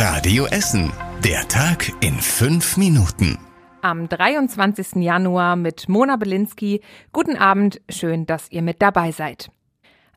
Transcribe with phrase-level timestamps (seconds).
[0.00, 0.92] Radio Essen.
[1.24, 3.36] Der Tag in fünf Minuten.
[3.82, 5.02] Am 23.
[5.02, 6.82] Januar mit Mona Belinsky.
[7.12, 9.50] Guten Abend, schön, dass ihr mit dabei seid.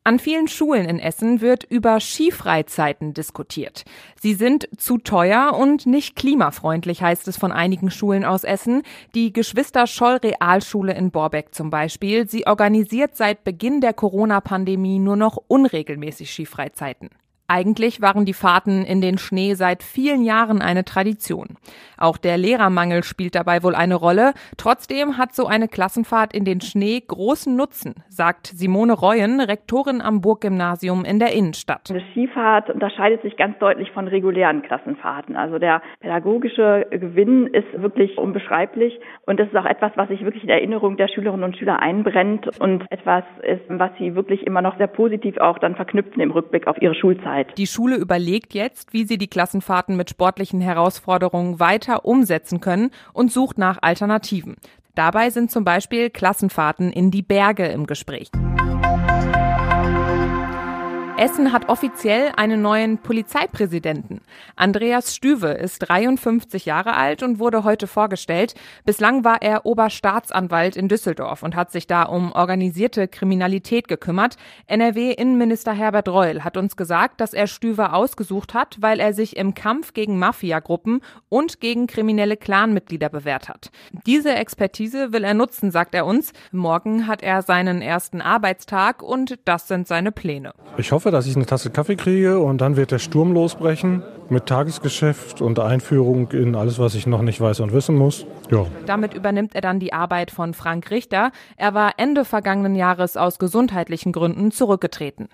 [0.03, 3.83] An vielen Schulen in Essen wird über Skifreizeiten diskutiert.
[4.21, 8.83] Sie sind zu teuer und nicht klimafreundlich, heißt es von einigen Schulen aus Essen.
[9.15, 12.29] Die Geschwister Scholl Realschule in Borbeck zum Beispiel.
[12.29, 17.09] Sie organisiert seit Beginn der Corona-Pandemie nur noch unregelmäßig Skifreizeiten.
[17.53, 21.57] Eigentlich waren die Fahrten in den Schnee seit vielen Jahren eine Tradition.
[21.97, 24.31] Auch der Lehrermangel spielt dabei wohl eine Rolle.
[24.57, 30.21] Trotzdem hat so eine Klassenfahrt in den Schnee großen Nutzen, sagt Simone Reuen, Rektorin am
[30.21, 31.91] Burggymnasium in der Innenstadt.
[31.91, 35.35] Eine Skifahrt unterscheidet sich ganz deutlich von regulären Klassenfahrten.
[35.35, 40.43] Also der pädagogische Gewinn ist wirklich unbeschreiblich und das ist auch etwas, was sich wirklich
[40.43, 44.77] in Erinnerung der Schülerinnen und Schüler einbrennt und etwas ist, was sie wirklich immer noch
[44.77, 47.40] sehr positiv auch dann verknüpfen im Rückblick auf ihre Schulzeit.
[47.45, 47.57] Zeit.
[47.57, 53.31] Die Schule überlegt jetzt, wie sie die Klassenfahrten mit sportlichen Herausforderungen weiter umsetzen können und
[53.31, 54.57] sucht nach Alternativen.
[54.95, 58.29] Dabei sind zum Beispiel Klassenfahrten in die Berge im Gespräch.
[61.21, 64.21] Essen hat offiziell einen neuen Polizeipräsidenten.
[64.55, 68.55] Andreas Stüwe ist 53 Jahre alt und wurde heute vorgestellt.
[68.85, 74.35] Bislang war er Oberstaatsanwalt in Düsseldorf und hat sich da um organisierte Kriminalität gekümmert.
[74.65, 79.53] NRW-Innenminister Herbert Reul hat uns gesagt, dass er Stüwe ausgesucht hat, weil er sich im
[79.53, 83.69] Kampf gegen Mafiagruppen und gegen kriminelle Clanmitglieder bewährt hat.
[84.07, 86.33] Diese Expertise will er nutzen, sagt er uns.
[86.51, 90.53] Morgen hat er seinen ersten Arbeitstag und das sind seine Pläne.
[90.79, 94.45] Ich hoffe, dass ich eine Tasse Kaffee kriege und dann wird der Sturm losbrechen mit
[94.45, 98.25] Tagesgeschäft und Einführung in alles, was ich noch nicht weiß und wissen muss.
[98.49, 98.65] Ja.
[98.85, 101.31] Damit übernimmt er dann die Arbeit von Frank Richter.
[101.57, 105.27] Er war Ende vergangenen Jahres aus gesundheitlichen Gründen zurückgetreten.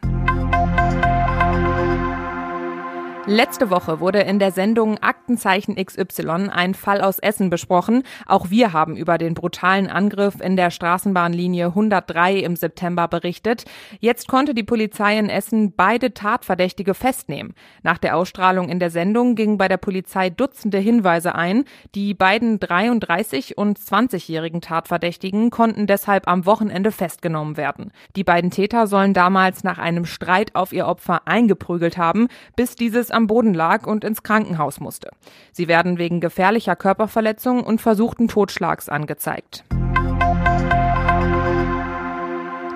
[3.30, 8.03] Letzte Woche wurde in der Sendung Aktenzeichen XY ein Fall aus Essen besprochen.
[8.25, 13.66] Auch wir haben über den brutalen Angriff in der Straßenbahnlinie 103 im September berichtet.
[14.00, 17.53] Jetzt konnte die Polizei in Essen beide Tatverdächtige festnehmen.
[17.84, 21.66] Nach der Ausstrahlung in der Sendung gingen bei der Polizei Dutzende Hinweise ein.
[21.96, 27.91] Die beiden 33 und 20-jährigen Tatverdächtigen konnten deshalb am Wochenende festgenommen werden.
[28.16, 33.12] Die beiden Täter sollen damals nach einem Streit auf ihr Opfer eingeprügelt haben, bis dieses
[33.17, 35.09] am Boden lag und ins Krankenhaus musste.
[35.51, 39.66] Sie werden wegen gefährlicher Körperverletzung und versuchten Totschlags angezeigt.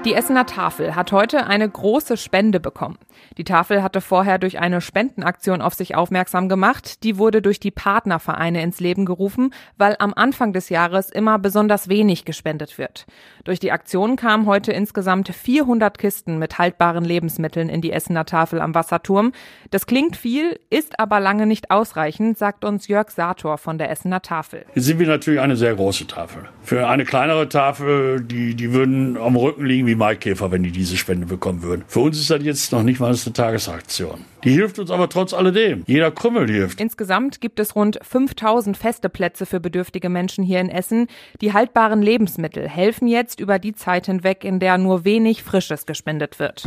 [0.03, 2.97] Die Essener Tafel hat heute eine große Spende bekommen.
[3.37, 7.03] Die Tafel hatte vorher durch eine Spendenaktion auf sich aufmerksam gemacht.
[7.03, 11.87] Die wurde durch die Partnervereine ins Leben gerufen, weil am Anfang des Jahres immer besonders
[11.87, 13.05] wenig gespendet wird.
[13.43, 18.59] Durch die Aktion kamen heute insgesamt 400 Kisten mit haltbaren Lebensmitteln in die Essener Tafel
[18.59, 19.33] am Wasserturm.
[19.69, 24.23] Das klingt viel, ist aber lange nicht ausreichend, sagt uns Jörg Sator von der Essener
[24.23, 24.65] Tafel.
[24.73, 26.49] Jetzt sind wir natürlich eine sehr große Tafel.
[26.63, 30.95] Für eine kleinere Tafel, die, die würden am Rücken liegen wie Maikäfer, wenn die diese
[30.95, 31.83] Spende bekommen würden.
[31.87, 34.25] Für uns ist das jetzt noch nicht mal eine Tagesaktion.
[34.43, 35.83] Die hilft uns aber trotz alledem.
[35.85, 36.79] Jeder Krümmel hilft.
[36.79, 41.07] Insgesamt gibt es rund 5000 feste Plätze für bedürftige Menschen hier in Essen.
[41.41, 46.39] Die haltbaren Lebensmittel helfen jetzt über die Zeit hinweg, in der nur wenig Frisches gespendet
[46.39, 46.63] wird.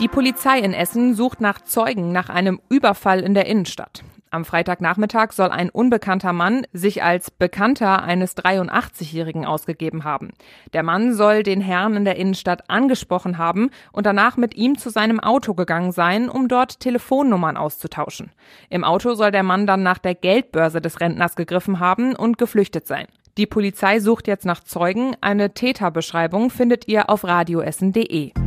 [0.00, 4.02] Die Polizei in Essen sucht nach Zeugen nach einem Überfall in der Innenstadt.
[4.30, 10.32] Am Freitagnachmittag soll ein unbekannter Mann sich als Bekannter eines 83-Jährigen ausgegeben haben.
[10.72, 14.90] Der Mann soll den Herrn in der Innenstadt angesprochen haben und danach mit ihm zu
[14.90, 18.32] seinem Auto gegangen sein, um dort Telefonnummern auszutauschen.
[18.68, 22.86] Im Auto soll der Mann dann nach der Geldbörse des Rentners gegriffen haben und geflüchtet
[22.86, 23.06] sein.
[23.38, 25.14] Die Polizei sucht jetzt nach Zeugen.
[25.20, 28.45] Eine Täterbeschreibung findet ihr auf radioessen.de.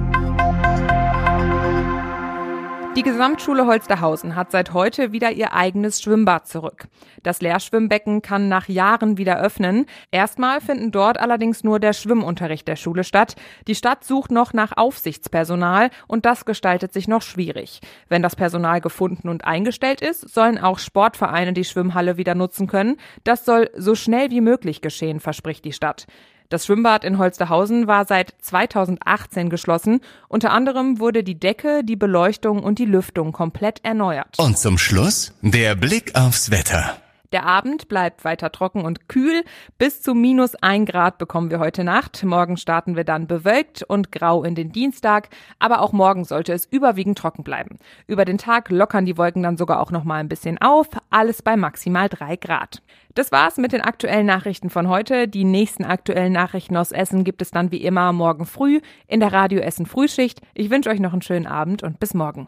[2.99, 6.89] Die Gesamtschule Holsterhausen hat seit heute wieder ihr eigenes Schwimmbad zurück.
[7.23, 9.85] Das Lehrschwimmbecken kann nach Jahren wieder öffnen.
[10.11, 13.37] Erstmal finden dort allerdings nur der Schwimmunterricht der Schule statt.
[13.69, 17.79] Die Stadt sucht noch nach Aufsichtspersonal und das gestaltet sich noch schwierig.
[18.09, 22.97] Wenn das Personal gefunden und eingestellt ist, sollen auch Sportvereine die Schwimmhalle wieder nutzen können.
[23.23, 26.05] Das soll so schnell wie möglich geschehen, verspricht die Stadt.
[26.49, 30.01] Das Schwimmbad in Holsterhausen war seit 2018 geschlossen.
[30.29, 34.35] Unter anderem wurde die Decke, die Beleuchtung und die Lüftung komplett erneuert.
[34.39, 36.97] Und zum Schluss der Blick aufs Wetter.
[37.31, 39.43] Der Abend bleibt weiter trocken und kühl.
[39.77, 42.23] Bis zu minus ein Grad bekommen wir heute Nacht.
[42.23, 45.29] Morgen starten wir dann bewölkt und grau in den Dienstag.
[45.59, 47.77] Aber auch morgen sollte es überwiegend trocken bleiben.
[48.07, 50.87] Über den Tag lockern die Wolken dann sogar auch noch mal ein bisschen auf.
[51.11, 52.81] Alles bei maximal drei Grad.
[53.13, 55.27] Das war's mit den aktuellen Nachrichten von heute.
[55.27, 59.33] Die nächsten aktuellen Nachrichten aus Essen gibt es dann wie immer morgen früh in der
[59.33, 60.41] Radio Essen Frühschicht.
[60.55, 62.47] Ich wünsche euch noch einen schönen Abend und bis morgen.